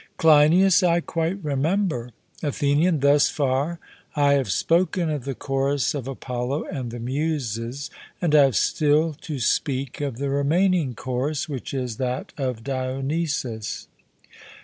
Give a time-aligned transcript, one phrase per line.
[0.17, 2.09] CLEINIAS: I quite remember.
[2.41, 3.77] ATHENIAN: Thus far
[4.15, 9.13] I have spoken of the chorus of Apollo and the Muses, and I have still
[9.21, 13.85] to speak of the remaining chorus, which is that of Dionysus.